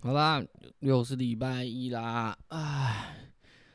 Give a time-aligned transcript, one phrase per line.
[0.00, 0.40] 好啦，
[0.78, 3.16] 又是礼拜一啦，唉，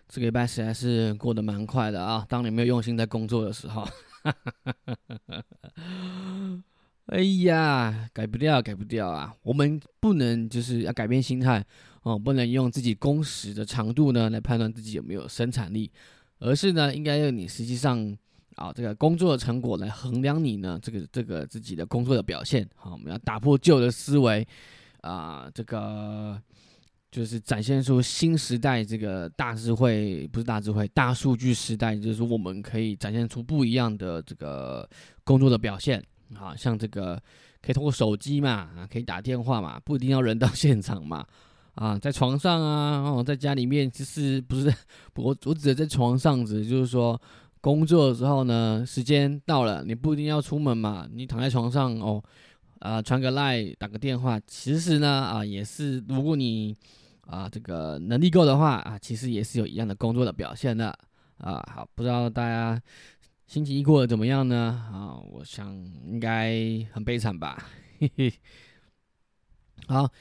[0.08, 2.26] 这个礼拜实在是过得蛮快的啊。
[2.30, 3.86] 当你没有用心在工作的时候，
[7.08, 9.36] 哎呀，改不掉，改不掉啊！
[9.44, 11.62] 我们不能就是要改变心态
[12.04, 15.92] 哦，不能用自己工时的长度呢来判断自己有没有生产力，
[16.40, 18.18] 而是呢，应该用你实际上
[18.56, 22.66] 啊这个工作的成果来衡量你呢这个这个自己的工作的表现。
[22.76, 24.48] 好，我们要打破旧的思维。
[25.04, 26.42] 啊，这个
[27.12, 34.90] 就是展现出新时代这个大智慧，不是大智慧，大数据时代，就是我们可以展现出不一样的这个
[35.24, 36.04] 工作的表现。
[36.36, 37.22] 啊，像这个
[37.62, 41.24] 可以通过手机嘛，可以打电话嘛，不一定要人到 现场嘛。
[41.76, 44.74] 啊，在床上啊，哦，在家里面，其实不是
[45.16, 47.22] 我，我指的在床上，指就是说
[47.62, 52.24] 工作的时候呢，时间到了，你不一定要出门嘛，你躺在床上哦。
[52.84, 56.76] 啊，传个赖，打个电话，其实呢，啊，也是，如果你
[57.22, 60.90] 啊这个能力够的话，啊，其实也是有一样的工作的表现的，
[61.38, 62.82] 啊，好，不知道大家
[63.48, 64.86] 星期一过得怎么样呢？
[64.92, 65.74] 啊，我想
[66.06, 66.60] 应该
[66.92, 67.64] 很悲惨吧，
[68.00, 68.34] 嘿嘿。
[69.88, 70.12] 好，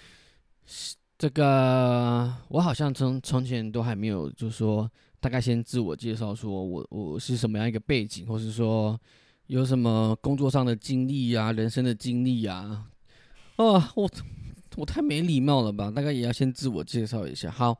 [1.18, 8.96] 这个我好像从从前都还没有，就是说大概先自我介绍，说我我是什么样一个背景，或是说。
[9.52, 12.86] 有什么工作上的经历啊，人生的经历啊？
[13.56, 14.10] 啊，我
[14.76, 15.90] 我太没礼貌了吧？
[15.90, 17.50] 大概也要先自我介绍一下。
[17.50, 17.78] 好，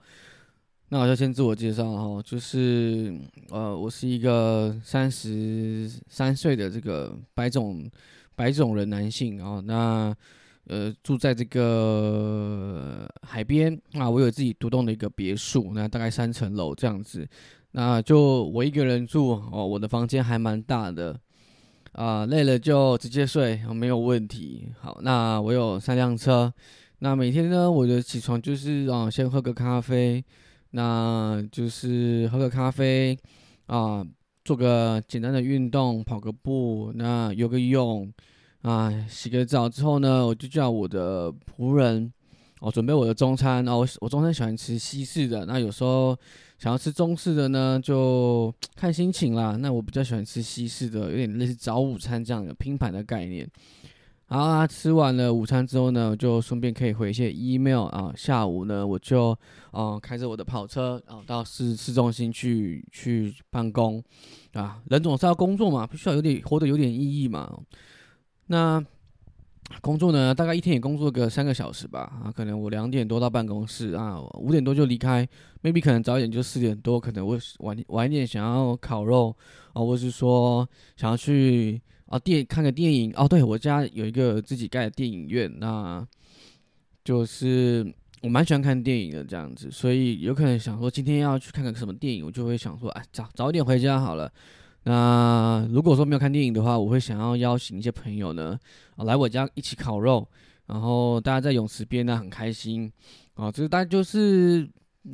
[0.91, 7.91] 那我就先自我介绍哈，就是呃，我是一个三十三岁的这个白种
[8.37, 9.59] 白种人男性啊。
[9.65, 10.15] 那
[10.67, 17.27] 呃，住在这个海边啊，我有自己独栋的一个别墅，那大概三层楼这样子。
[17.71, 21.19] 那就我一个人住哦，我的房间还蛮大的。
[21.93, 24.69] 啊，累了就直接睡，没有问题。
[24.81, 26.53] 好，那我有三辆车，
[27.01, 30.25] 那每天呢，我的起床就是啊，先喝个咖啡，
[30.71, 33.19] 那就是喝个咖啡，
[33.67, 34.03] 啊，
[34.45, 38.11] 做个简单的运动，跑个步，那游个泳，
[38.63, 42.11] 啊，洗个澡之后呢，我就叫我的仆人，
[42.61, 43.69] 哦，准备我的中餐。
[43.69, 46.17] 哦，我我中餐喜欢吃西式的，那有时候。
[46.63, 49.57] 想要吃中式的呢，就 看心情啦。
[49.57, 53.51] 那我比较喜欢吃西式的，有点类似早午餐这样的拼盘的概念。
[54.27, 58.13] 好，吃完了午餐之后呢，就顺便可以回一些 email 啊。
[58.17, 59.37] 下午呢，我就
[59.73, 64.01] 啊开着我的跑车啊到市市中心去去办公
[64.53, 64.81] 啊。
[64.89, 67.59] 人总是要工作嘛，必须要有点活得有点意义嘛。
[68.47, 68.81] 那。
[69.81, 72.01] 工作呢，大概一天也工作个三个小时吧。
[72.23, 75.27] 啊，可能我两点多到办公室啊，五点多就离开。
[75.63, 79.35] maybe 可能早一点就四点多，可能我晚晚一点想要烤肉
[79.73, 83.27] 啊，或是说想要去啊电看个电影哦。
[83.27, 86.07] 对我家有一个自己盖的电影院，那
[87.05, 94.33] 就是我蛮喜欢看电影的这样子，所以有可能想说今天要去看个什么电影，我就会想说，哎，早早一点回家好了。
[94.85, 98.59] 那如果说没有看电影的话，我会想要邀请一些朋友呢，
[98.97, 100.27] 啊，来我家一起烤肉，
[100.67, 102.91] 然后大家在泳池边呢很开心，
[103.35, 104.69] 啊，这个大概就是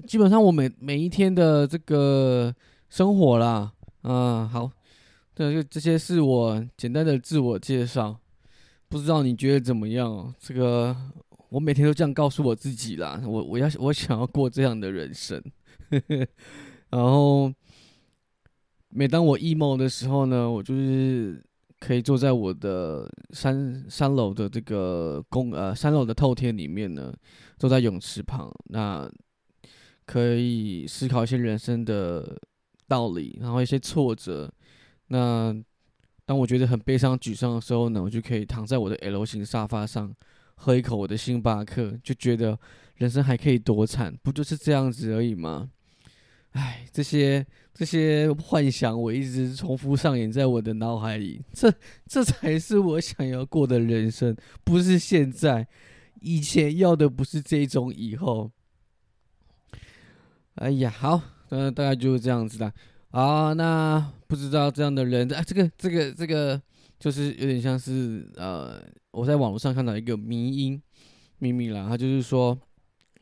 [0.06, 2.54] 基本上我每每一天的这个
[2.88, 3.70] 生活啦，
[4.00, 4.70] 啊，好，
[5.34, 8.18] 这这些是我简单的自我介绍，
[8.88, 10.34] 不知道你觉得怎么样？
[10.38, 10.96] 这个
[11.50, 15.42] 我每天都这样告诉我自己啦，我我要我想要过这样的人生，
[16.88, 17.52] 然后。
[18.90, 21.42] 每当我 emo 的时候呢，我就是
[21.78, 27.14] 可以坐在我的三三楼的这个公呃三楼的透天里面呢，
[27.58, 29.10] 坐在泳池旁，那
[30.06, 32.40] 可以思考一些人生的
[32.86, 34.50] 道理，然后一些挫折。
[35.08, 35.54] 那
[36.24, 40.12] 当我觉得很悲伤沮丧的时候呢，我就可以躺在我的 L 型沙发上，
[40.56, 42.58] 喝一口我的星巴克，就觉得
[42.96, 45.70] 人生还可以多惨，不就是这样子而已吗？
[46.52, 47.46] 唉，这些。
[47.74, 51.72] 这些幻想我一直重复上演在我的脑海里，这
[52.08, 55.68] 这才是我想要过的人生，不是现在，
[56.20, 58.50] 以前要的不是这种，以后。
[60.56, 62.72] 哎呀，好，那，大概就是这样子的
[63.12, 63.52] 啊。
[63.52, 66.60] 那不知道这样的人，啊，这个这个这个，
[66.98, 70.82] 就是有点像是呃，我在网络上看到一个迷音
[71.38, 72.58] 秘密啦，他就是说，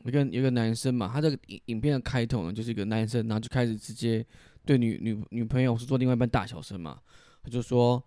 [0.07, 4.25] 一个一个男生嘛，他这个影影片的开头呢，就是一个男生，然后就开始直接。
[4.65, 6.97] 对女女女朋友是做另外一半大小声嘛？
[7.41, 8.03] 他就说：“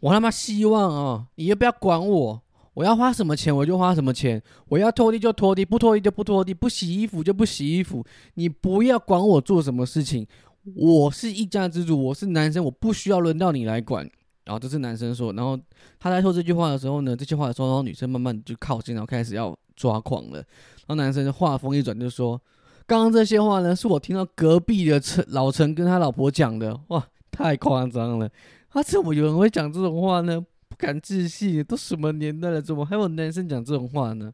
[0.00, 2.42] 我他妈希望啊，你要不要管我？
[2.72, 8.04] 我要花什么钱我就花什么钱，我要拖地就拖地，不拖地就不拖地，不洗衣服就不洗衣服。
[8.34, 10.26] 你不要管我做什么事情，
[10.74, 14.04] 我是一家之主，我是男生，我不需要轮到你来管。
[14.44, 15.56] 然后这是男生说，然后
[16.00, 20.44] 他在说这句话的时候呢，这句话的时候，然后女生慢慢就靠近，然后开始要抓狂了。
[20.86, 22.40] 然后男生就话锋一转就说
[22.86, 28.30] ：“刚刚这些话呢，是我听到隔壁的陈老陈跟他老婆讲的。”哇，太夸张了！
[28.70, 30.40] 他怎么有人会讲这种话呢？
[30.68, 34.32] 不敢置信，都什么年代了，怎么还有男生讲这种话呢？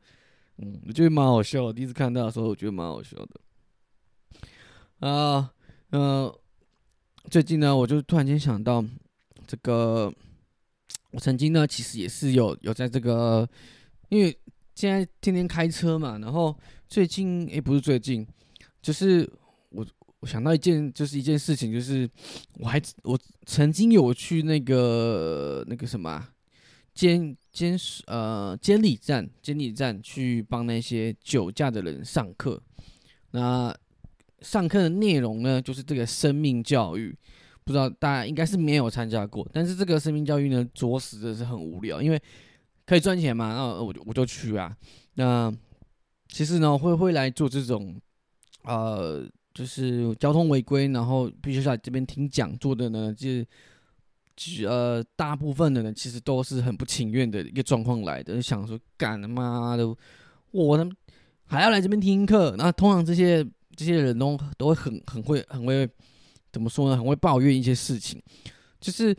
[0.58, 1.72] 嗯，我觉得蛮好笑的。
[1.72, 5.08] 第一次看到的时候，我觉得蛮好笑的。
[5.08, 5.50] 啊，
[5.92, 6.32] 嗯，
[7.30, 8.84] 最近呢，我就突然间想到，
[9.46, 10.12] 这个
[11.12, 13.48] 我曾经呢，其实也是有有在这个，
[14.08, 14.38] 因为
[14.74, 16.56] 现在天天开车嘛，然后
[16.88, 18.26] 最近诶，不是最近，
[18.80, 19.30] 就是
[19.70, 19.86] 我。
[20.22, 22.06] 我想到一件，就是一件事情，就是
[22.58, 26.28] 我还我曾经有去那个那个什么
[26.92, 27.74] 监监
[28.06, 32.62] 呃监理站监理站去帮那些酒驾的人上课。
[33.30, 33.74] 那
[34.42, 37.16] 上课的内容呢，就是这个生命教育，
[37.64, 39.48] 不知道大家应该是没有参加过。
[39.50, 42.22] 但是这个生命教育呢，着实的是很无聊，因为
[42.90, 44.76] 可以赚钱嘛，那我就我就去啊。
[45.14, 45.52] 那
[46.28, 47.94] 其实呢，会会来做这种
[48.64, 49.24] 呃。
[49.52, 59.84] 就是交通违规，然后必须在这边听讲座的呢，就是呃，大部分的人其实都是很不情愿的一个状况来的，就想说干他妈的，
[60.52, 60.88] 我他
[61.46, 62.54] 还要来这边听课。
[62.56, 63.44] 那通常这些
[63.74, 65.86] 这些人都都会很很会很会
[66.52, 66.96] 怎么说呢？
[66.96, 68.22] 很会抱怨一些事情。
[68.80, 69.14] 就是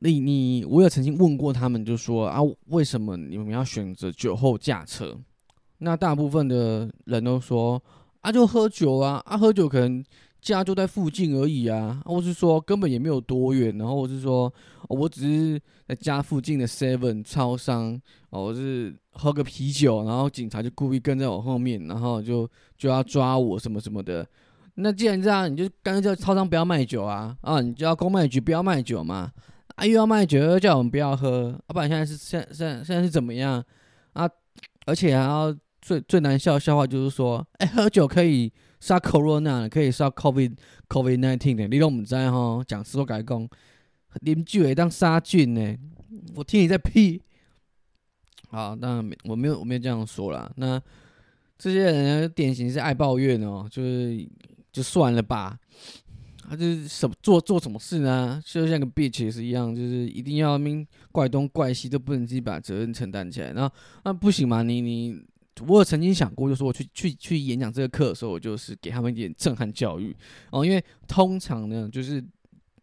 [0.00, 5.16] 你你我有曾经问过他们，就说啊，为什么你们要选择酒后驾车？
[5.78, 7.82] 那大部分的人都说。
[8.20, 10.04] 啊，就喝酒啊，啊，喝酒可能
[10.42, 14.52] 家就在附近而已啊，或是说根本也没有多远，然后我是说，
[14.88, 17.98] 我只是在家附近的 Seven 超商，
[18.30, 22.46] 哦，我是喝个啤酒，然后警察就故意跟在我后面，然后就
[22.76, 24.26] 就要抓我什么什么的。
[24.74, 29.30] 那既然这样，你就干脆叫超商不要卖酒啊，啊，你就要公卖局不要卖酒嘛，
[29.78, 33.64] 啊，又要卖酒又叫我们不要喝，啊，不然现在是现现现在是怎么样
[34.12, 34.28] 啊？
[34.84, 35.56] 而且还要。
[35.80, 40.54] 最最难笑的笑话就是说，哎，喝酒可以杀 corona，可以杀 covid
[40.88, 42.62] covid nineteen 的，你都唔知哈？
[42.66, 43.48] 讲师都改讲，
[44.20, 45.76] 啉酒会当杀菌呢。
[46.34, 47.22] 我听你在屁。
[48.50, 50.50] 好，那我没有我没有这样说啦。
[50.56, 50.82] 那
[51.56, 54.28] 这些人典型是爱抱怨哦，就是
[54.72, 55.58] 就算了吧。
[56.48, 58.40] 他就是什么做做什么事呢？
[58.44, 63.52] 就像个 bitch 也是一样，就是一定要命怪东怪西，都不能自己把责任承担起来。
[63.52, 63.70] 那
[64.04, 64.62] 那不行嘛？
[64.62, 65.22] 你你。
[65.66, 70.14] 我有曾经想过，就是我去去去演讲这个课的时候，我就是给他们一点震撼教育
[70.52, 70.64] 哦。
[70.64, 72.24] 因为通常呢，就是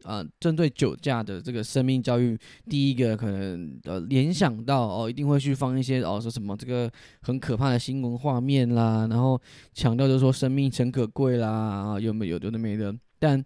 [0.03, 2.37] 呃，针对酒驾的这个生命教育，
[2.69, 6.91] 第一个可能呃联想到哦，一定会去放一些哦说什么这个
[7.21, 9.41] 很可怕的新闻画面啦，然后
[9.73, 12.93] 强调就是说生命诚可贵啦啊，有没有有的没的。
[13.25, 13.43] 但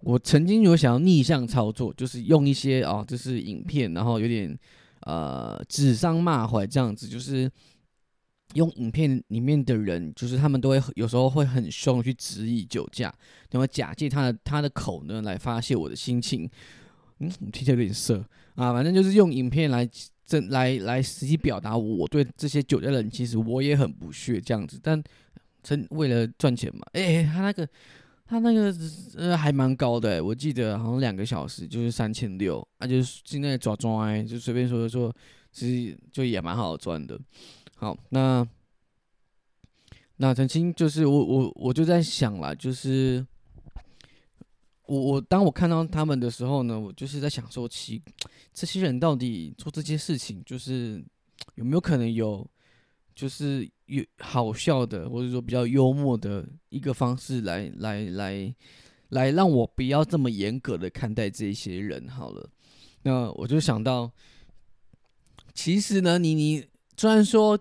[0.00, 4.58] 我曾经有想要逆向操作，就是用一些哦，就是影片，然后有点
[5.02, 7.50] 呃指桑骂槐这样子，就是。
[8.54, 13.12] 用影片里面的人，就是他们都会有时候会很凶去质疑酒驾，
[13.50, 16.48] 然后假借他的他的口呢来发泄我的心情。
[17.18, 18.24] 嗯，听起来有点色
[18.54, 19.86] 啊，反正就是用影片来
[20.24, 24.78] 真来来实际表达我对这些酒驾人，其实我也很不屑这样子。
[24.80, 25.02] 但
[25.62, 27.68] 真为了赚钱嘛，哎，他那个
[28.26, 28.74] 他那个
[29.16, 35.14] 呃还蛮高的，我记得好像两个小时就是三千六，啊，就是现在抓抓就随便说说，
[35.52, 37.18] 其实就也蛮好赚的。
[37.76, 38.46] 好，那
[40.16, 43.24] 那曾经就是我我我就在想了，就是
[44.86, 48.02] 我我当我看到他们的时候呢，我就是在想说，其
[48.52, 51.04] 这些人到底做这些事情，就是
[51.54, 52.44] 有没有可能有，
[53.16, 58.54] 就是有好笑的，或者说比较幽默的一个方式来来来
[59.08, 62.06] 来让我不要这么严格的看待这些人。
[62.06, 62.48] 好了，
[63.02, 64.12] 那我就想到，
[65.52, 66.64] 其实呢，你你。
[66.98, 67.58] 虽然说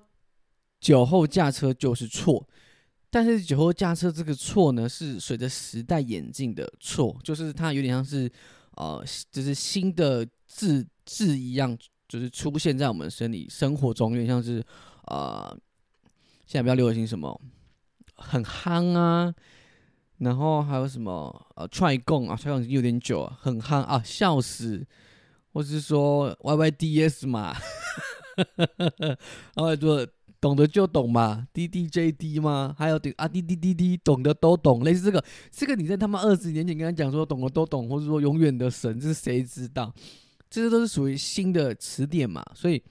[0.79, 2.47] 酒后驾车就是错，
[3.09, 8.31] 但是酒后驾车这个错呢，是随着时代演进的错，就是它有点像是
[8.77, 14.65] 呃，就是新的字字一样，就是出现在我们生理生活中，有点像是
[15.07, 15.57] 呃，
[16.45, 17.39] 现在比较流行什么
[18.15, 19.33] 很夯啊，
[20.19, 24.85] 然后还有什么呃踹共啊，踹共有点久啊，很夯啊，笑死，
[25.51, 27.55] 或是说 Y Y D S 嘛。
[29.55, 30.05] 然后说
[30.41, 32.75] 懂得就懂嘛，D D J D 吗？
[32.77, 39.93] 还有顶啊，D D D D 懂得都懂，类似这个，这个你在他妈二十年前跟他讲说懂得都懂，或者说永远的神，这是谁知道？
[40.49, 42.45] 这些都是属于新的词典嘛。
[42.53, 42.83] 所以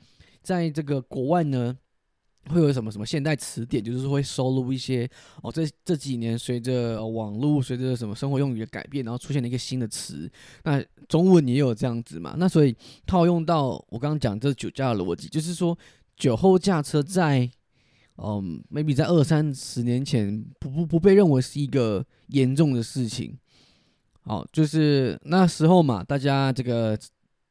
[0.43, 1.77] 在这个国外呢，
[2.51, 5.09] 会有什么什么现代词典，就是会收录一些
[5.43, 10.31] 哦，这这几年随着网络、随着什么生活用语的改变，然后出现了一个新的词。
[10.63, 12.35] 那中文也有这样子嘛？
[12.39, 15.77] 那所以套用到我刚刚讲这酒驾的逻辑，就是说
[16.17, 17.51] 酒后驾车在
[18.17, 23.37] 嗯，maybe 在二三十年前不不不被认为是一个严重的事情。
[24.23, 26.99] 好，就是那时候嘛，大家这个。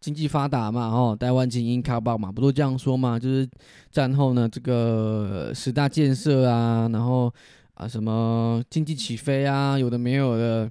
[0.04, 3.18] 经济发达嘛，哦，台湾精英卡爆嘛，不都这样说嘛？
[3.18, 3.50] 就是
[3.90, 7.34] 战后呢，这个十大建设啊，然后
[7.76, 10.70] 啊什么经济起飞啊，有的没有的，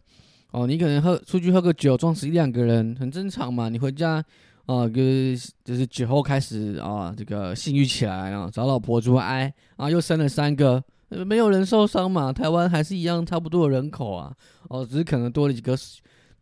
[0.51, 3.71] 哦，你可能喝出去喝个酒，撞死一两个人，很正常嘛。
[3.71, 4.23] 你回家
[4.67, 12.31] 啊，就是就是酒后开始啊，这个性欲起来啊，找老婆做爱啊，又生了三个，没有人受伤嘛。
[12.31, 14.31] 台湾还是一样差不多的人口啊，
[14.69, 15.75] 哦，只是可能多了几个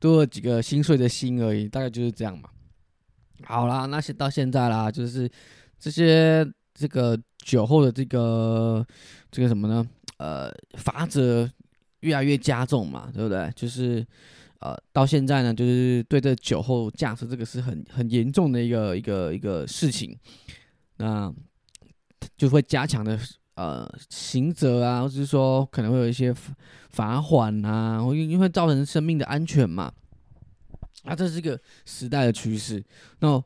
[0.00, 2.48] 多了几个心碎的心而已，大概就是这样嘛。
[3.44, 5.28] 好啦，那些到现在啦，就是
[5.78, 8.86] 这些这个酒后的这个
[9.30, 9.86] 这个什么呢？
[10.18, 11.50] 呃，罚则
[12.00, 13.50] 越来越加重嘛，对不对？
[13.56, 14.06] 就是
[14.58, 20.14] 呃，到现在呢，就是对这酒后驾驶这个是很很严重的一个一个一个事情，
[20.98, 21.32] 那
[22.36, 23.18] 就会加强的
[23.54, 26.34] 呃刑责啊，或者是说可能会有一些
[26.90, 29.90] 罚款啊，因因为造成生命的安全嘛。
[31.04, 32.82] 啊，这是一个时代的趋势。
[33.20, 33.42] 那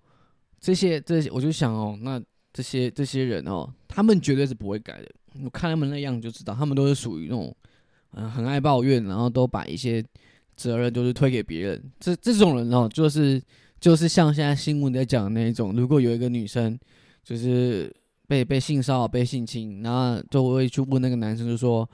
[0.61, 2.21] 这些这些，我就想哦，那
[2.53, 5.09] 这些这些人哦，他们绝对是不会改的。
[5.43, 7.55] 我看他们那样就知道，他们都是属于那种
[8.13, 10.05] 嗯很爱抱怨，然后都把一些
[10.57, 11.93] 责任都是推给别人。
[12.01, 13.41] 这这种人哦，就是
[13.79, 16.79] 就是像现在新闻在讲的那一种，如果有一个女生
[17.23, 17.95] 就是
[18.27, 21.89] 被被性骚扰、被性侵，然后就会去问那个男生，就说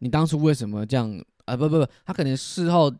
[0.00, 1.08] 你当初为什么这样
[1.46, 1.56] 啊？
[1.56, 2.92] 不不不，他可能事后。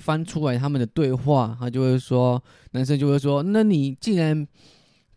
[0.00, 2.42] 翻出来他们的对话，他就会说，
[2.72, 4.46] 男生就会说，那你既然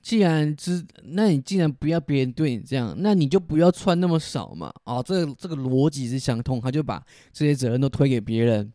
[0.01, 4.71] 既然知，那你既然不要别人对你这样，那你就不要穿那么少嘛。
[4.83, 8.71] 哦，这个这个逻辑是相通，他就把这些责任都推给别人。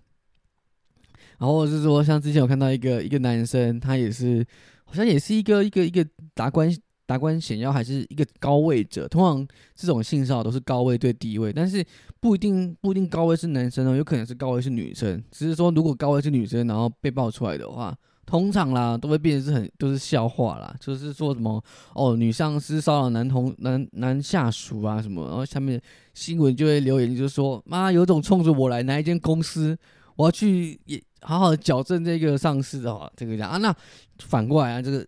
[1.38, 4.44] 然后是说，像之前我看到一个一个男生，他也是
[4.84, 6.68] 好像也是一个一个一个达官。
[7.08, 11.82] 达官显要还是一个高位者，通常这种性骚扰都是高位对低位，但是
[12.20, 15.24] 不一定不一定高位是男生哦，有可能是高位是女生。
[15.30, 17.96] 只是说如果高位是女生，然后被爆出来的话，
[18.26, 25.80] 通常啦都会变成是很都是笑话啦，就是说什么哦女上司骚扰男同男男下属啊什么，然后下面
[26.12, 29.74] 新闻就会留言就是说妈有种冲着我来哪一间公司，
[30.14, 33.74] 我要去也好好的矫正这个上司哦，这个样啊那
[34.18, 35.06] 反过来啊这个。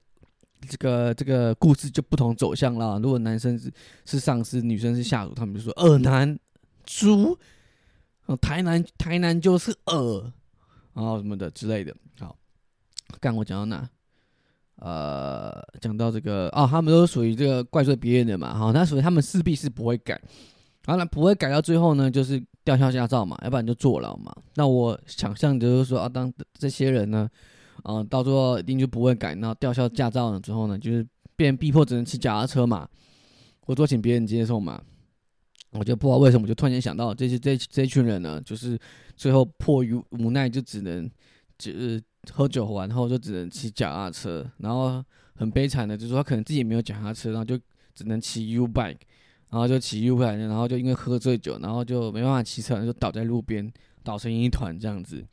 [0.68, 2.98] 这个这个故事就不同走向了。
[2.98, 3.72] 如果男生是
[4.04, 6.38] 是上司，女生是下属，他们就说二男
[6.84, 7.38] 猪，
[8.40, 10.32] 台南台南就是二，
[10.92, 11.94] 然后什么的之类的。
[12.18, 12.36] 好，
[13.20, 13.88] 刚我讲到哪？
[14.76, 18.56] 呃，讲到这个哦，他们都属于这个怪罪别人的嘛。
[18.56, 20.20] 好，那所以他们势必是不会改。
[20.84, 24.34] 然后呢，不会改到最后呢，就是吊销驾照嘛，要不然就坐牢嘛。
[24.54, 27.28] 那我想象就是说啊，当这些人呢。
[27.84, 31.06] 啊，到最后一定就不会改，然后吊销驾照了之后呢，就是
[31.36, 32.88] 变逼迫只能骑脚踏车嘛，
[33.60, 34.82] 或者请别人接送嘛。
[35.72, 38.78] 我就不知道为什么，就突然间想到这些这这群人呢，就是
[39.16, 41.08] 最后迫于无奈，就只能
[41.56, 45.00] 就是喝酒完后就只能骑脚踏车，然后
[45.34, 47.56] 很悲惨的，就是说他可能自己没有脚踏车，然后就
[47.94, 48.96] 只能骑 U bike，
[49.48, 53.72] 然后就骑 U bike，然后就因为喝醉酒，然后就没办法骑车，就倒在路边。
[54.02, 55.24] 倒成一团这样子，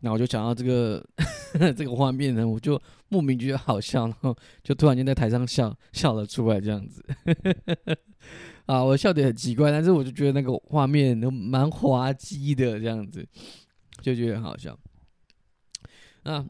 [0.00, 1.04] 那我就想到这个
[1.76, 7.04] 这个画面呢，我就莫名觉得好笑，然后就突然间在台上笑笑了出来这样子。
[8.66, 13.26] 啊，我笑点很奇怪，但是我就觉得那个画面都蛮滑稽的这样子，
[14.02, 14.76] 就觉得很好笑。
[16.24, 16.44] 啊，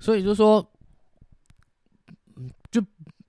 [0.00, 0.72] 所以就说，
[2.70, 2.84] 就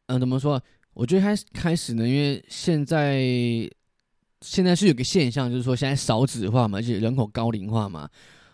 [0.08, 0.62] 嗯，怎么说？
[0.94, 3.70] 我觉得开始开始呢，因为现在。
[4.42, 8.10] 现在是有个现象，就是说现在少子化嘛，而且人口高龄化嘛，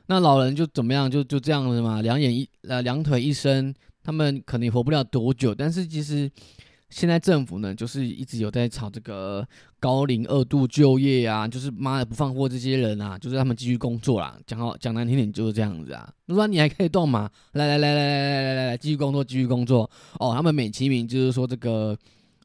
[0.08, 5.56] 那老人就怎么样，就就这样子嘛，两眼一呃两腿一伸，他们可能活不了多久。
[5.56, 6.29] 但是其实
[6.89, 9.48] 现在政府呢，就是一直有在炒这个
[9.79, 14.38] 高龄二度就业啊，就是妈的不放过这些人啊，就是他们继续工作啦。
[14.46, 16.10] 讲好讲难听点就是这样子啊。
[16.25, 19.89] 如说你还可以动嘛，来来来来来来来来继续工作继续工作
[20.20, 20.34] 哦。
[20.36, 21.98] 他们美其名就是说这个。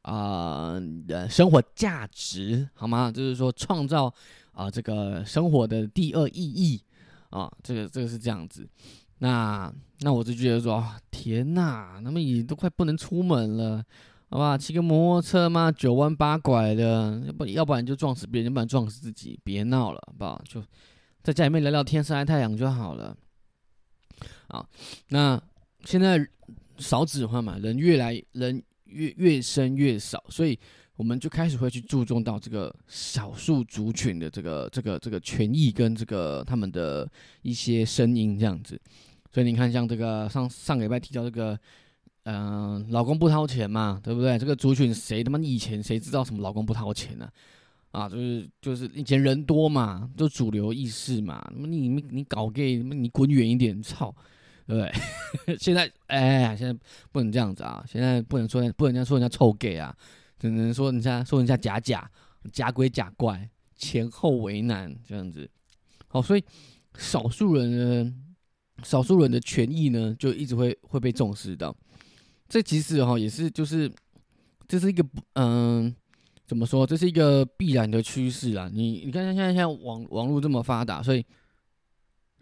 [0.02, 0.74] 啊，
[1.08, 3.10] 呃，生活价值好吗？
[3.10, 4.12] 就是说创造
[4.52, 6.82] 啊，这个生活的第二意义
[7.30, 8.68] 啊，这个这个是这样子。
[9.18, 13.84] 那那我就觉得说，天哪，那么也都快不能出门了，
[14.28, 14.58] 好吧？
[14.58, 20.42] 骑个摩托车嘛，九弯八拐的，要不要不然就撞死别人，要不然撞死自己，别闹了，好不好？
[20.44, 20.60] 就
[21.22, 23.16] 在家里面聊聊天，晒晒太阳就好了。
[24.48, 24.66] 啊，
[25.10, 25.40] 那
[25.84, 26.28] 现在
[26.78, 28.60] 少子化嘛，人越来人。
[28.92, 30.58] 越越生越少，所以
[30.96, 37.10] 我们就开始会去注重到这个少数族群的这个这个这个权益跟这个他们的
[37.42, 38.80] 一些声音这样子。
[39.32, 41.58] 所以你看，像这个上上个礼拜提到这个，
[42.24, 44.38] 嗯，老公不掏钱嘛，对不对？
[44.38, 47.28] 这个族群谁他妈以前谁知道什么老公不掏钱呢？
[47.92, 51.46] 啊，就是就是以前人多嘛，就主流意识嘛。
[51.54, 54.14] 那么你你你搞 gay，你滚远一点，操！
[54.66, 54.82] 对不
[55.46, 55.56] 对？
[55.58, 56.78] 现在哎，现在
[57.10, 57.84] 不能这样子啊！
[57.86, 59.94] 现在不能说不能这样说人家臭 gay 啊，
[60.38, 62.08] 只能说人家说人家假假
[62.52, 65.50] 假鬼假怪，前后为难这样子。
[66.06, 66.44] 好，所以
[66.96, 68.14] 少数人呢，
[68.84, 71.74] 少数人的权益呢，就一直会会被重视到。
[72.48, 73.90] 这其实哈也是就是
[74.68, 75.04] 这是一个
[75.34, 75.94] 嗯，
[76.46, 76.86] 怎么说？
[76.86, 78.70] 这是一个必然的趋势啊！
[78.72, 81.24] 你你看像现在现在网网络这么发达，所以。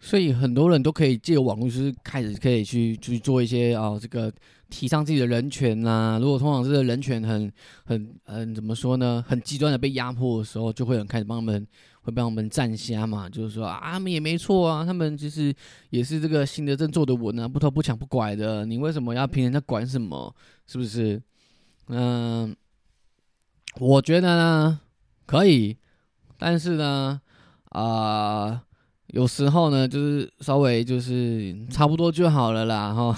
[0.03, 4.33] 所以很多人都可以借网络，就是开始可以去去做一些啊，这个
[4.67, 6.17] 提倡自己的人权呐。
[6.19, 7.53] 如果通常这个人权很
[7.85, 9.23] 很很怎么说呢？
[9.27, 11.67] 很极端的被压迫的时候，就会有人开始帮他们，
[12.01, 13.29] 会帮他们站虾嘛。
[13.29, 15.53] 就是说啊，他们也没错啊，他们其实
[15.91, 18.65] 也是这个新的政做的稳啊，不偷不抢不拐的。
[18.65, 20.35] 你为什么要凭人家管什么？
[20.65, 21.21] 是不是？
[21.89, 22.55] 嗯，
[23.79, 24.79] 我觉得呢
[25.27, 25.77] 可以，
[26.39, 27.21] 但是呢，
[27.65, 28.63] 啊。
[29.11, 33.17] 有时候呢，就是稍微就是差不多就好了啦，哈，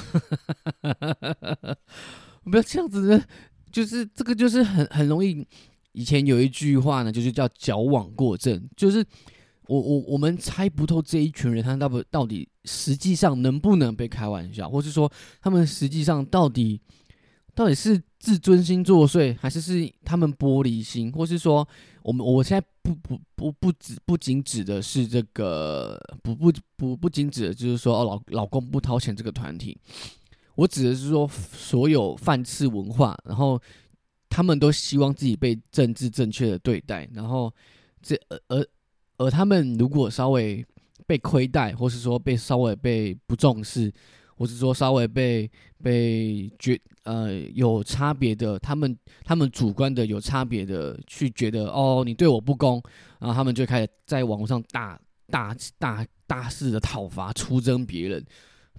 [2.44, 3.24] 不要这样子，
[3.72, 5.48] 就是这个就是很很容易。
[5.94, 9.06] 以前有一句话呢，就是叫矫枉过正，就是
[9.68, 16.82] 我我我们猜不透这一群人他到不到底实际上能不能被开玩笑，或是说他们实际上到底。
[17.56, 21.68] 到底是自尊心作祟，还是是他们玻璃心，或是说
[22.02, 29.76] 我们我现在不不不不只不仅指的是这个不不不不仅指的就是说哦老老公不掏钱这个团体，
[30.56, 33.60] 我指的是说所有饭吃文化，然后
[34.30, 37.52] 他们都希望自己被政治正确的对待，然后
[38.02, 38.68] 这而而
[39.18, 40.64] 而他们如果稍微
[41.08, 43.92] 被亏待，或是说被稍微被不重视。
[44.36, 45.50] 或是说稍微被
[45.82, 52.82] 被觉呃有差别的，他们他们主观的有差别的去觉得哦你对我不公，
[53.20, 58.26] 然后他们就开始在网络上大大大大肆的讨伐出征别人，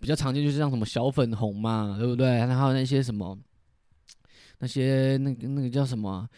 [0.01, 2.27] 比较常见就是像什么小粉红嘛，对不对？
[2.27, 3.39] 然后那些什么
[4.59, 6.29] 那些那个那个叫什么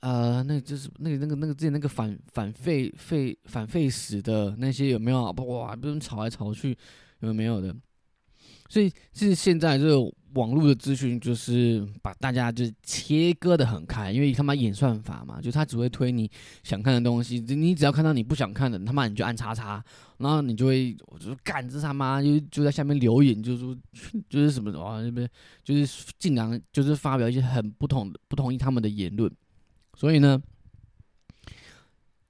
[0.00, 5.24] 呃，那就是那个那个那个之前那个反反废废反废死的那些有没有？
[5.32, 6.76] 哇，不用吵来吵去，
[7.20, 7.74] 有没有的？
[8.68, 16.30] 所以是现在就网络的资讯，就是把大家就切割的很开，因为他妈演算法嘛，就他只会推你
[16.62, 19.82] 想看的东西，你只要看到你不想看的，他妈你就按叉叉，
[20.18, 23.76] 然后你就会我就干这他妈就就在下面留言，就说
[24.28, 25.28] 就是什么啊那边
[25.64, 29.30] 就是尽量就是发表一些很不同不同意他们的言论，
[29.94, 30.42] 所以呢，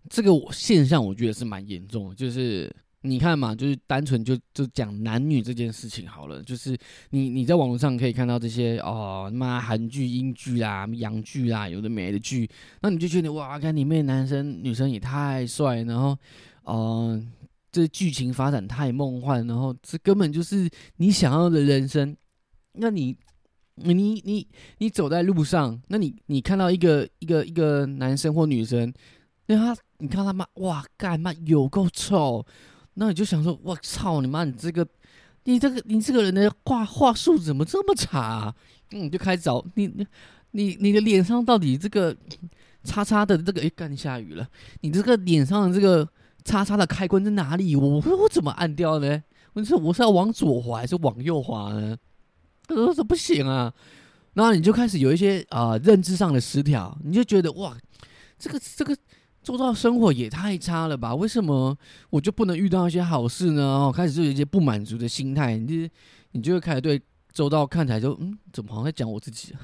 [0.09, 2.75] 这个现象我觉得是蛮严重的，就是。
[3.03, 6.77] 你看嘛，就是单纯就就讲男女这件事情好了，就是
[7.11, 12.51] 你你在网络上可以看到这些哦，妈韩剧、英剧啦、洋剧啦，有的没的剧，
[12.83, 16.19] 那你就觉得哇，看里面男生女生也太帅，然后，
[16.65, 17.33] 嗯，
[17.71, 22.17] 这剧情发展太梦幻，然后这根本就是你想要的人生。
[22.73, 23.17] 那你
[23.77, 28.93] 你你你走在路上，那你你看到一个一个一个男生或女生，
[29.47, 32.45] 那他你看他妈哇，干妈有够臭。
[33.01, 34.43] 那你就想说，我操你妈！
[34.43, 34.85] 你这个，
[35.45, 38.53] 你这个，你这个人的话话术怎么这么差？
[38.91, 40.07] 嗯，你就开始找你，你，
[40.51, 42.17] 你，你的脸上到底这个
[42.83, 44.45] 叉叉的这个，哎，干下雨了。
[44.81, 46.09] 你这个脸上的这个
[46.45, 47.77] 叉叉的开关在哪里？
[47.77, 49.23] 我我怎么按掉呢？
[49.53, 51.97] 我说我是要往左滑还是往右滑呢？
[52.67, 53.73] 他说这不行啊。
[54.35, 57.77] 然后你就开始有一些啊认知上的失调，你就觉得哇，
[58.37, 58.97] 这个这个。
[59.43, 61.15] 周遭生活也太差了吧？
[61.15, 61.77] 为什么
[62.11, 63.63] 我就不能遇到一些好事呢？
[63.63, 65.95] 哦，开始就有一些不满足的心态，你就
[66.33, 67.01] 你就会开始对
[67.33, 69.61] 周遭看起来就嗯，怎么好像在讲我自己啊？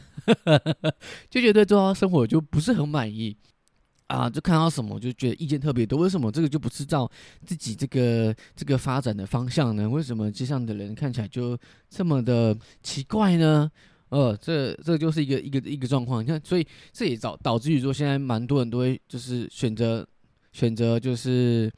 [1.29, 3.37] 就觉得周遭生活就不是很满意
[4.07, 5.99] 啊，就看到什么就觉得意见特别多。
[5.99, 7.11] 为什么这个就不是照
[7.45, 9.89] 自己这个这个发展的方向呢？
[9.89, 11.59] 为什么街上的人看起来就
[11.91, 13.71] 这么的奇怪呢？
[14.15, 20.07] 呃，这这就是一个一个一个状况，你看，所以这也导导致于说，现在蛮多人都会就是选择
[20.53, 21.69] 选择就是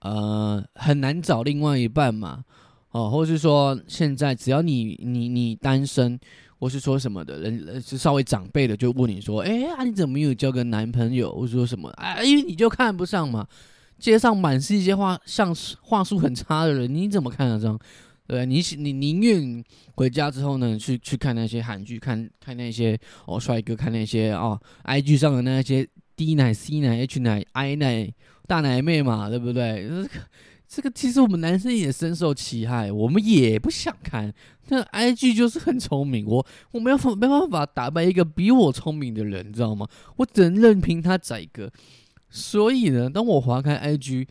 [0.00, 2.42] 呃很难找另外一半嘛，
[2.90, 6.18] 哦，或是说现在只要你你你单身，
[6.58, 13.46] 或是说什么的人是稍微长辈的就问你说，哎啊你怎么没有交个男朋友，或说什么啊，因为你就看不上嘛，
[14.00, 17.78] 街上满是一些话像话术很差的人，你怎么看得上？
[18.26, 19.64] 对你你宁愿
[19.96, 28.12] 回家之后呢，去去看那些韩剧，看看那些哦帅哥，看那些哦 IG 上的那些 D 奶、C 奶、H 奶、I 奶、
[28.46, 29.86] 大奶妹嘛，对不对？
[29.88, 30.08] 这个
[30.66, 34.32] 这个其实我们男生也深受其害，我们也不想看。
[34.68, 39.86] 那 IG 就是很聪明，我我没有没办法打败一个比我聪明的人，你知道吗？
[40.16, 41.70] 我只能任凭他宰割。
[42.30, 44.26] 所以呢，当我划开 IG，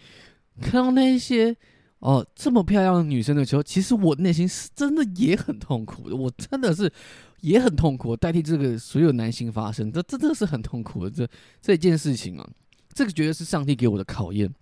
[0.59, 1.55] 看到那些
[2.03, 6.15] 哦这么漂亮的女生的时候，其实我内心是真的也很痛苦的。
[6.15, 6.91] 我真的是
[7.39, 11.09] 也很痛苦，代替这个所有男性发声，这真的是很痛苦的。
[11.09, 11.25] 这
[11.61, 12.49] 这件事情啊，
[12.93, 14.53] 这个绝对是上帝给我的考验。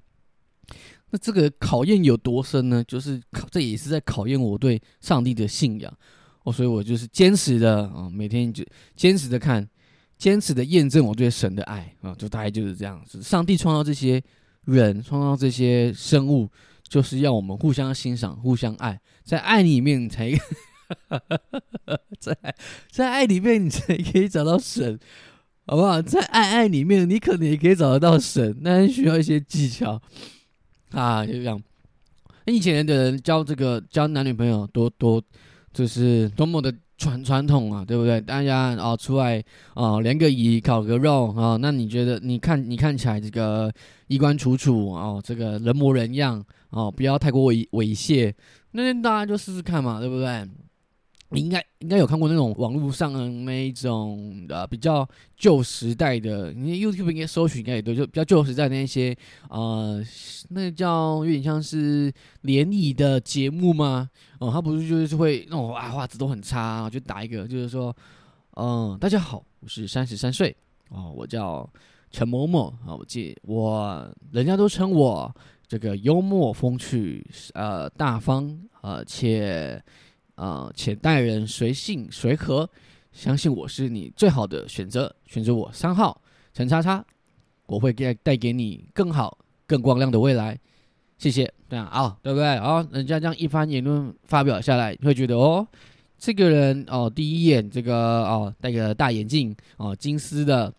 [1.10, 2.84] 那这个考验有多深呢？
[2.88, 5.92] 就是考，这也是在考验我对上帝的信仰
[6.44, 6.54] 哦。
[6.54, 8.64] 所以我就是坚持的啊，每天就
[8.96, 9.68] 坚持的看，
[10.20, 13.20] 坚持的验证我对神的爱啊，就大概就是这样子。
[13.24, 14.24] 上帝创造这些
[14.66, 16.48] 人，创造这些生物，
[16.92, 20.30] 就是要我们互相欣赏、互相爱，在爱里面才，
[22.20, 22.38] 在
[22.92, 25.00] 在爱里面你才可以找到神，
[25.66, 26.02] 好不好？
[26.02, 30.02] 在爱爱里面，你可能也可以找得到神，但是需要一些技巧。
[30.90, 31.64] 啊，就这样。
[32.46, 35.24] 以前的人交这个交男女朋友多多，
[35.72, 38.20] 就是多么的传传统啊，对不对？
[38.20, 39.42] 大家哦出来
[39.76, 43.72] 啊连个乙烤个肉啊，那你觉得你看你看起来这个
[44.08, 48.34] 衣冠楚楚哦，这个人模人样哦，不要太过猥猥亵，
[48.72, 50.50] 那大家就试试看嘛，对不对？
[51.34, 55.08] 你应该应该有看过那种网络上的那一种呃比较
[55.38, 59.16] 旧时代的，你 YouTube 应该搜寻应该也对，就比较旧时代的那些
[59.50, 60.04] 呃，
[60.50, 64.10] 那叫有点像是联谊的节目吗？
[64.40, 67.96] 哦，他不是就是会那种啊画质都很差，就打一个就是说，
[68.58, 70.54] 嗯，大家好，我是三十三岁
[70.90, 71.66] 哦，我叫
[72.12, 75.34] 陈某某啊，我记我人家都称我
[75.68, 79.82] 这个幽默风趣呃大方呃且。
[80.36, 82.68] 啊，且待人随性随和，
[83.12, 85.14] 相信我是你最好的选择。
[85.28, 86.20] 选择我三号
[86.52, 87.06] 陈叉叉，
[87.68, 90.60] 我会给带给你更好、更光亮的未来。
[91.20, 92.48] 谢谢，这样啊，对不对？
[92.56, 95.68] 啊，人家这样一番言论发表下来，你会觉得哦，
[96.18, 100.74] 这个人哦，第一眼这个哦，戴个大眼镜哦，金丝的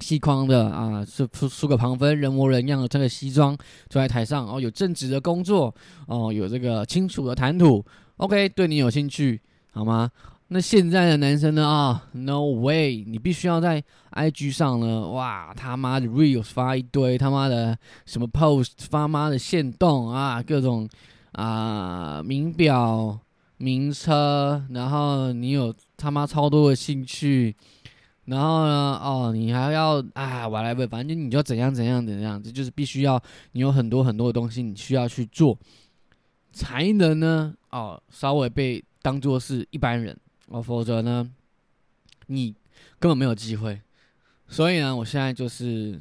[0.00, 3.56] 细框的啊，梳梳梳个旁分，人模人样的穿个西装
[3.88, 5.74] 坐在台上哦，有正直的工作
[6.06, 7.84] 哦，有这个清楚的谈吐。
[8.16, 9.40] OK，对你有兴趣
[9.72, 10.10] 好吗？
[10.52, 11.64] 那现在的男生呢？
[11.64, 13.04] 啊，No way！
[13.06, 20.88] 你必须要在 IG 上呢，哇，他妈的 Reels 发一堆，他妈的什么 Post 发妈的现动啊，各种
[21.32, 23.16] 啊名表、
[23.58, 27.54] 名车，然后你有他妈超多的兴趣，
[28.30, 33.20] 然后呢，哦，你还要啊，whatever，反正你就怎样怎样怎样，这就是必须要
[33.52, 35.58] 你有很多很多的东西你需要去做。
[36.52, 37.54] 才能呢？
[37.70, 40.16] 哦，稍微被当做是一般人
[40.46, 41.28] 哦，否则呢，
[42.28, 42.54] 你
[42.98, 43.80] 根本没有机会。
[44.46, 46.00] 所以呢，我现在就是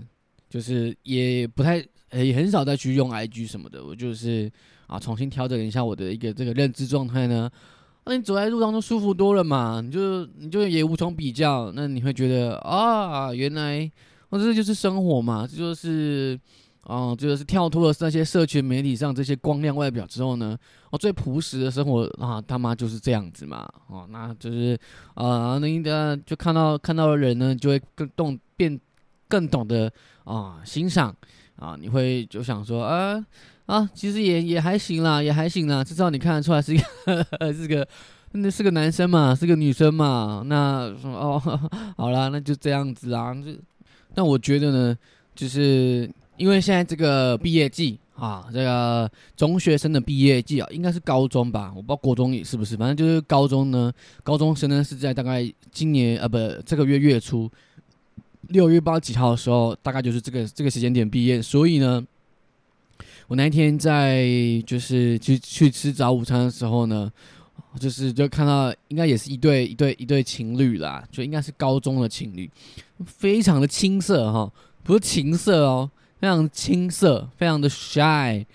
[0.49, 1.77] 就是也不太
[2.11, 4.51] 也很少再去用 IG 什么的，我就是
[4.87, 7.49] 啊，重新调整一下我的一个这个认知状态呢。
[8.09, 9.79] 那你走在路上就舒服多了嘛？
[9.81, 13.89] 你就你就也无从比较，那你会觉得啊，原来
[14.29, 16.37] 我这就是生活嘛，这就是。
[16.83, 20.57] 哦，就是跳脱了那些社群媒体上这些光亮外表之后呢，
[20.89, 24.75] 哦，最朴实的生活啊，他妈就是这样子嘛，哦，那就是
[25.13, 28.79] 啊，那个就看到看到的人呢，就会更懂变
[29.27, 29.91] 更懂得
[30.23, 31.15] 啊欣赏
[31.59, 33.23] 啊，你会就想说啊
[33.67, 37.87] 啊，其实也也还行啦，也还行啦，至少你看得出来是一个 是个
[38.31, 41.39] 那是个男生嘛，是个女生嘛，那哦
[41.97, 43.51] 好啦，那就这样子啊，就
[44.15, 44.97] 那我觉得呢，
[45.35, 46.09] 就是。
[46.39, 51.69] 因为现在这个毕业季啊，这个中学生的毕业季啊，应该是高中吧？
[51.75, 53.91] 我不知道国中也是不是，反正就是高中呢。
[54.23, 57.51] 高中生呢是在大概今年啊不这个月月初
[58.47, 61.41] 六月八几号的时候，大概就是这个这个时间点毕业。
[61.41, 62.03] 所以呢，
[63.27, 64.25] 我那一天在
[64.65, 67.11] 就是去去吃早午餐的时候呢，
[67.79, 72.49] 就是就看到应该也是一对一对一对情侣啦，就应该是高中的情侣，
[73.05, 74.51] 非常的青涩哈，
[74.83, 75.89] 不是情色哦。
[76.21, 78.45] 非常青涩，非常的 shy，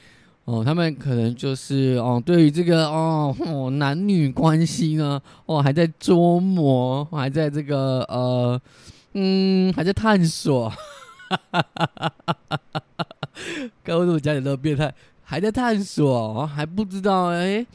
[0.44, 8.60] 哦，他们可能就是哦，对于这个哦哦男女关系呢，哦还在琢磨，还在这个呃
[9.14, 12.82] 嗯还在探索，哈哈哈哈哈哈！
[13.82, 14.94] 该为什么家里都变态？
[15.22, 17.66] 还在探索，还不知道哎。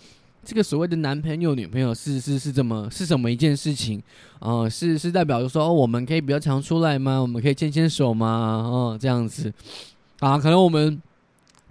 [0.42, 4.02] 这个所谓的男朋友、女朋友是是是怎么是什么一件事情？
[4.40, 7.20] 哦，是是代表说我们可以比较常出来吗？
[7.20, 8.28] 我们可以牵牵手吗？
[8.66, 9.54] 哦，这样子
[10.22, 11.00] 啊，可能我们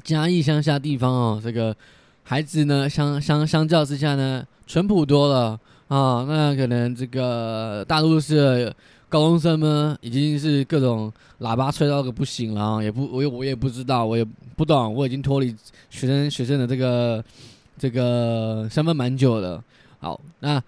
[0.04, 1.74] 嘉义乡下地方哦，这个
[2.22, 6.24] 孩子呢，相相相较之下呢，淳朴多了啊。
[6.28, 8.72] 那可能这个大陆是
[9.08, 14.24] 高中生呢，已经是各种喇叭吹到个不行了，也不，我也我也不知道，我也
[14.56, 15.54] 不懂，我已经脱离
[15.90, 17.24] 学生学生的这个
[17.78, 19.62] 这个身份蛮久了。
[20.00, 20.62] 好，那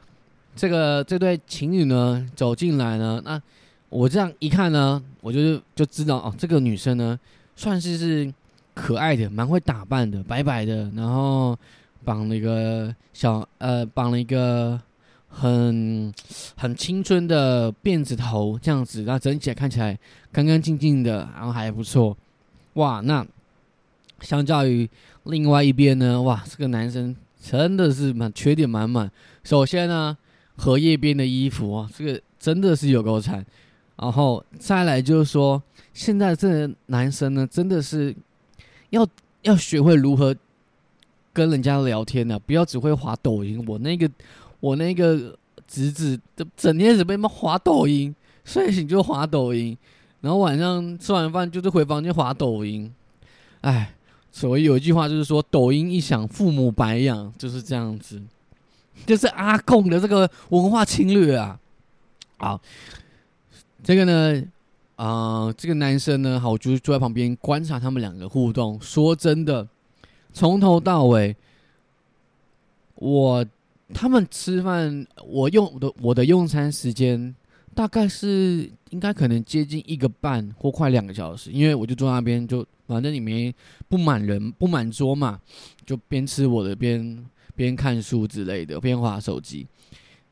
[0.57, 3.41] 这个这对情侣呢走进来呢，那
[3.89, 7.19] 我这样一看呢，我就就知道哦，这个女生呢
[7.55, 8.33] 算是是。
[8.73, 11.59] 可爱的，蛮会打扮的，白白的，然后
[12.03, 14.81] 绑了一个小呃，绑了一个
[15.31, 16.13] 很
[16.57, 19.99] 很青春的辫子头，这样子，然后整体看起来
[20.31, 22.15] 干干净净的，然后还不错。
[22.75, 23.27] 哇，那
[24.21, 24.87] 相较于
[25.25, 29.11] 另外一边呢，哇，这个男生真的是满缺点满满。
[29.45, 30.15] 首先呢，
[30.57, 33.47] 荷叶边的衣服啊，这个真的是有够惨。
[33.97, 35.63] 然后再来就是说，
[35.95, 38.15] 现在这个男生呢，真的是。
[38.91, 39.07] 要
[39.43, 40.35] 要学会如何
[41.33, 42.37] 跟人家聊天呢？
[42.41, 43.65] 不要只会滑抖音。
[43.69, 44.11] 我那个
[44.61, 49.77] 我那个侄子，整整天只被妈滑抖音，睡醒就滑抖音，
[50.21, 52.93] 然后晚上吃完饭就是回房间滑抖音。
[53.63, 53.95] 哎，
[54.31, 58.23] 所以有一句话就是说，抖音一响，父母白养，就是这样子，
[59.07, 61.59] 就是阿贡的这个文化侵略啊。
[62.39, 62.61] 好，
[63.83, 64.43] 这个呢。
[64.97, 68.79] 啊，这个男生呢，好，我就坐在旁边观察他们两个互动。
[68.83, 69.67] 说真的，
[70.31, 71.35] 从头到尾，
[72.97, 73.43] 我
[73.93, 77.35] 他们吃饭，我用的我的用餐时间
[77.75, 83.53] 大概是应该可能接近一个半或快两个小时，因为我就坐那边，就反正里面
[83.89, 85.41] 不满人不满桌嘛，
[85.85, 87.25] 就边吃我的边
[87.55, 89.67] 边看书之类的，边划手机。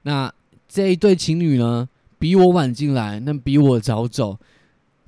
[0.02, 0.32] 那
[0.68, 4.38] 这一对情侣呢，比我晚进来，那比我早走。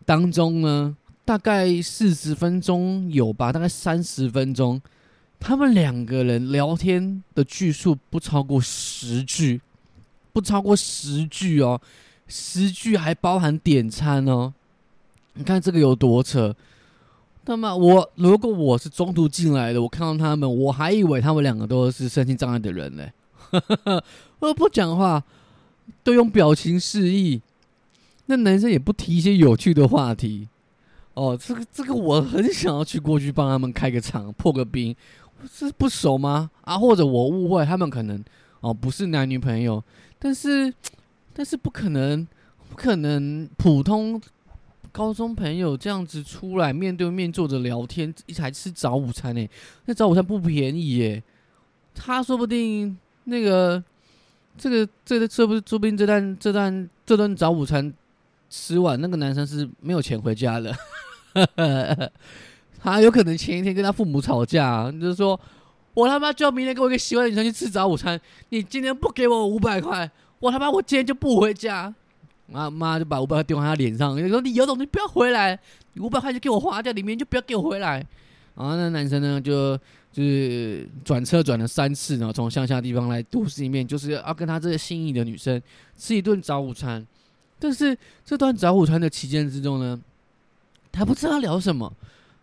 [0.05, 4.81] 当中呢，大概四十分钟有吧，大概三十分钟，
[5.41, 9.61] 他们两个人聊天的句数不超过十句，
[10.33, 11.81] 不超过十句哦，
[12.29, 14.53] 十句还包含点餐哦。
[15.33, 16.55] 你看这个有多扯？
[17.47, 23.13] 那么我如果我是中途进来的，我看到他们，我还以为他们两个都是身心障碍的人嘞，
[24.39, 25.25] 我不讲话，
[26.05, 27.41] 都用表情示意。
[28.27, 30.47] 那男生也不提一些有趣的话题，
[31.15, 34.95] 哦，这个这个我很想要去过去帮他们开个场破个冰，
[35.47, 36.51] 是不熟吗？
[36.63, 38.23] 啊，或者我误会他们可能
[38.61, 39.83] 哦不是男女朋友，
[40.19, 40.73] 但是
[41.33, 42.27] 但是不可能
[42.69, 44.21] 不可能普通
[44.93, 49.49] 高中朋友这样子出来面对面坐着聊天，一起吃早午餐呢？
[49.87, 51.23] 那早午餐不便宜耶，
[51.95, 53.83] 他说不定那个
[54.59, 57.93] 这个这个这不是说不定这段这段这顿早午餐。
[58.53, 60.77] 吃完那个男生是没有钱回家的，
[62.83, 65.39] 他有可能前一天跟他父母吵架，就是说
[65.95, 71.95] 我他妈就要明天跟我一个喜欢的女生去吃早午餐，你今天不给我五百块，我他妈我今天就不回家。
[72.47, 75.57] 妈妈就把五百块丢在他脸上，说你有种你不要回来，
[75.99, 78.05] 五百块就给我花掉，里面就不要给我回来。
[78.57, 79.77] 然后那男生呢就
[80.13, 85.63] 就是转车转了三次，然后从乡下地方来都市里面，就是要跟他这个心仪的女生
[85.97, 87.07] 吃一顿早午餐。
[87.61, 90.01] 但是这段早午餐的期间之中呢，
[90.91, 91.93] 他不知道聊什么，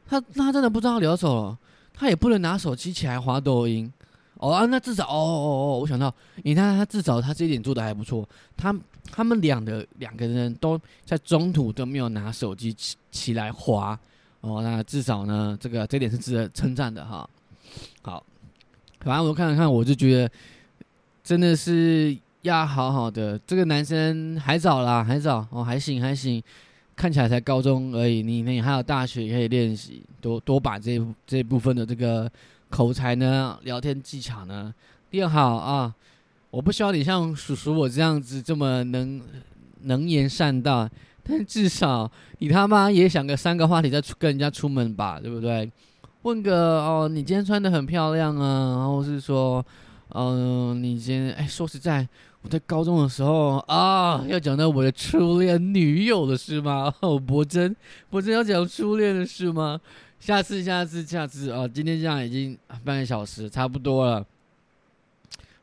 [0.07, 1.57] 他他真的不知道聊什么，
[1.93, 3.91] 他也不能拿手机起来滑抖音。
[4.35, 8.73] 哦啊，那至少哦哦哦，我想到，你看他至少他这一点做的还不错，他
[9.11, 13.99] 他们两的两个人都在中途都没有拿手机起起来滑。
[14.41, 17.29] 哦，那至少呢，这个这点是值得称赞的哈。
[18.01, 18.23] 好，
[19.01, 20.31] 反正我看了看，我就觉得
[21.23, 22.17] 真的是。
[22.43, 26.41] 要好好的，这个男生还早啦，还早哦，还行还行，
[26.97, 28.23] 看起来才高中而已。
[28.23, 32.29] 你你还有大学可以练习，多多把这这部分的这个
[32.69, 34.73] 口才呢、聊天技巧呢
[35.11, 35.93] 练好啊！
[36.49, 39.21] 我不需要你像叔叔我这样子这么能
[39.83, 40.89] 能言善道，
[41.23, 45.71] 但至少你他妈也想个三个话题再出跟人家出门吧，对不对？
[46.23, 49.63] 问个哦，你今天穿的很漂亮啊，然后是说，
[50.09, 52.07] 嗯，你今天哎，说实在。
[52.47, 56.93] 在高中的时候啊，要讲到我的初恋女友的事吗？
[57.01, 57.75] 哦，博真，
[58.09, 59.79] 博真要讲初恋的事吗？
[60.19, 61.67] 下次，下次，下次啊！
[61.67, 64.25] 今天这样已经半个小时，差不多了，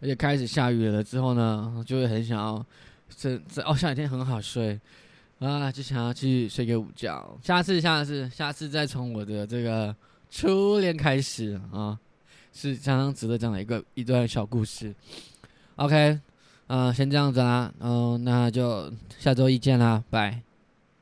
[0.00, 2.64] 而且开始下雨了之后呢，就会很想要
[3.16, 4.78] 这这哦，下雨天很好睡
[5.40, 7.36] 啊，就想要去睡个午觉。
[7.42, 9.94] 下次，下次，下次再从我的这个
[10.30, 11.98] 初恋开始啊，
[12.52, 14.94] 是相当值得讲的一个一段小故事。
[15.76, 16.20] OK。
[16.68, 20.43] 嗯，先这样子啦，嗯，那就下周一见啦，拜。